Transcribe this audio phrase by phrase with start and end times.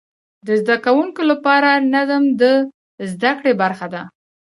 [0.45, 2.43] د زده کوونکو لپاره نظم د
[3.11, 4.03] زده کړې برخه وه.